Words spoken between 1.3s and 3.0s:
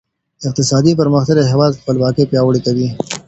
د هېواد خپلواکي پياوړې کوي.